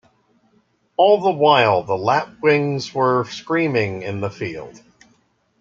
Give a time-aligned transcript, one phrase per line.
[0.97, 4.81] All the while the lapwings were screaming in the field.